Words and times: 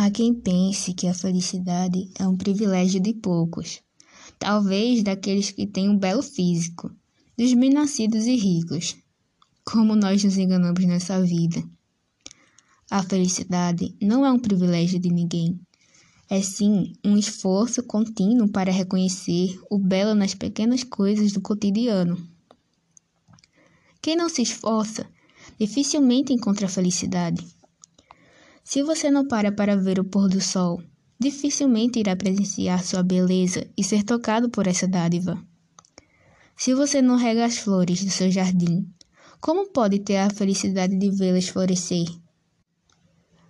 Há 0.00 0.12
quem 0.12 0.32
pense 0.32 0.94
que 0.94 1.08
a 1.08 1.12
felicidade 1.12 2.08
é 2.16 2.24
um 2.24 2.36
privilégio 2.36 3.00
de 3.00 3.12
poucos, 3.12 3.80
talvez 4.38 5.02
daqueles 5.02 5.50
que 5.50 5.66
têm 5.66 5.88
um 5.88 5.98
belo 5.98 6.22
físico, 6.22 6.88
dos 7.36 7.52
bem-nascidos 7.52 8.24
e 8.24 8.36
ricos. 8.36 8.96
Como 9.64 9.96
nós 9.96 10.22
nos 10.22 10.38
enganamos 10.38 10.84
nessa 10.84 11.20
vida. 11.20 11.60
A 12.88 13.02
felicidade 13.02 13.92
não 14.00 14.24
é 14.24 14.30
um 14.30 14.38
privilégio 14.38 15.00
de 15.00 15.10
ninguém. 15.10 15.58
É 16.30 16.40
sim 16.42 16.92
um 17.04 17.16
esforço 17.16 17.82
contínuo 17.82 18.48
para 18.48 18.70
reconhecer 18.70 19.60
o 19.68 19.80
belo 19.80 20.14
nas 20.14 20.32
pequenas 20.32 20.84
coisas 20.84 21.32
do 21.32 21.40
cotidiano. 21.40 22.24
Quem 24.00 24.14
não 24.14 24.28
se 24.28 24.42
esforça 24.42 25.10
dificilmente 25.58 26.32
encontra 26.32 26.68
felicidade. 26.68 27.57
Se 28.70 28.82
você 28.82 29.10
não 29.10 29.26
para 29.26 29.50
para 29.50 29.78
ver 29.78 29.98
o 29.98 30.04
pôr 30.04 30.28
do 30.28 30.42
sol, 30.42 30.82
dificilmente 31.18 32.00
irá 32.00 32.14
presenciar 32.14 32.84
sua 32.84 33.02
beleza 33.02 33.66
e 33.74 33.82
ser 33.82 34.02
tocado 34.02 34.50
por 34.50 34.66
essa 34.66 34.86
dádiva. 34.86 35.42
Se 36.54 36.74
você 36.74 37.00
não 37.00 37.16
rega 37.16 37.46
as 37.46 37.56
flores 37.56 38.04
do 38.04 38.10
seu 38.10 38.30
jardim, 38.30 38.86
como 39.40 39.70
pode 39.70 40.00
ter 40.00 40.18
a 40.18 40.28
felicidade 40.28 40.98
de 40.98 41.10
vê-las 41.10 41.48
florescer? 41.48 42.06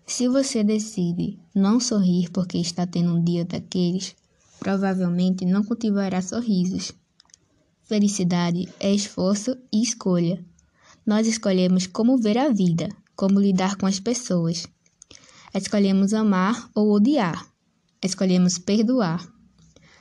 Se 0.07 0.29
você 0.29 0.63
decide 0.63 1.37
não 1.53 1.81
sorrir 1.81 2.31
porque 2.31 2.57
está 2.59 2.87
tendo 2.87 3.17
um 3.17 3.25
dia 3.25 3.45
daqueles, 3.45 4.15
provavelmente 4.61 5.45
não 5.45 5.65
cultivará 5.65 6.23
sorrisos. 6.23 6.93
Felicidade 7.83 8.69
é 8.79 8.95
esforço 8.95 9.57
e 9.73 9.83
escolha. 9.83 10.41
Nós 11.05 11.27
escolhemos 11.27 11.89
como 11.89 12.17
ver 12.19 12.39
a 12.39 12.51
vida, 12.51 12.89
como 13.17 13.41
lidar 13.41 13.75
com 13.75 13.85
as 13.85 13.99
pessoas. 13.99 14.69
Escolhemos 15.55 16.13
amar 16.13 16.71
ou 16.75 16.93
odiar. 16.93 17.47
Escolhemos 18.03 18.59
perdoar. 18.59 19.27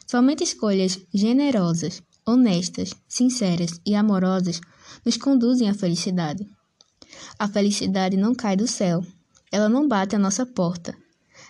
Somente 0.06 0.44
escolhas 0.44 1.00
generosas, 1.14 2.02
honestas, 2.26 2.94
sinceras 3.08 3.80
e 3.86 3.96
amorosas 3.96 4.60
nos 5.06 5.18
conduzem 5.18 5.70
à 5.70 5.74
felicidade. 5.74 6.48
A 7.40 7.48
felicidade 7.48 8.18
não 8.18 8.36
cai 8.36 8.56
do 8.56 8.68
céu. 8.68 9.04
Ela 9.52 9.70
não 9.70 9.88
bate 9.88 10.16
à 10.16 10.20
nossa 10.20 10.46
porta. 10.46 10.96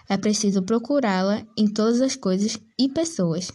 É 0.07 0.15
preciso 0.15 0.61
procurá-la 0.61 1.45
em 1.57 1.67
todas 1.67 1.99
as 2.01 2.15
coisas 2.15 2.57
e 2.79 2.87
pessoas. 2.87 3.51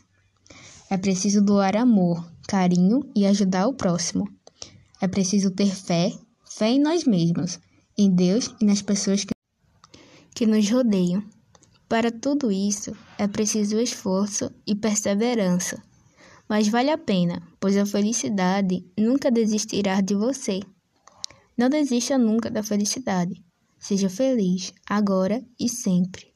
É 0.91 0.97
preciso 0.97 1.41
doar 1.41 1.77
amor, 1.77 2.23
carinho 2.47 3.01
e 3.15 3.25
ajudar 3.27 3.67
o 3.67 3.75
próximo. 3.75 4.29
É 5.01 5.09
preciso 5.09 5.51
ter 5.51 5.75
fé, 5.75 6.13
fé 6.45 6.71
em 6.71 6.81
nós 6.81 7.05
mesmos, 7.05 7.59
em 7.97 8.11
Deus 8.11 8.55
e 8.61 8.65
nas 8.65 8.83
pessoas 8.83 9.25
que 9.25 9.33
que 10.43 10.47
nos 10.49 10.69
rodeiam. 10.69 11.23
Para 11.89 12.11
tudo 12.11 12.51
isso, 12.51 12.97
é 13.17 13.29
preciso 13.29 13.79
esforço 13.79 14.51
e 14.67 14.75
perseverança. 14.75 15.81
Mas 16.49 16.67
vale 16.67 16.91
a 16.91 16.99
pena, 16.99 17.41
pois 17.61 17.77
a 17.77 17.87
felicidade 17.87 18.85
nunca 18.99 19.31
desistirá 19.31 20.01
de 20.01 20.17
você. 20.17 20.59
Não 21.57 21.69
desista 21.69 22.19
nunca 22.19 22.51
da 22.51 22.61
felicidade. 22.61 23.41
Seja 23.79 24.11
feliz 24.11 24.75
agora 24.85 25.41
e 25.61 25.69
sempre. 25.69 26.27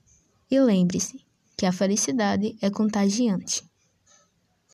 E 0.48 0.60
lembre-se 0.60 1.26
que 1.56 1.66
a 1.66 1.72
felicidade 1.72 2.56
é 2.62 2.70
contagiante. 2.70 3.64